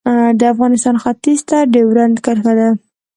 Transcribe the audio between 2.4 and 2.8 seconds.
ده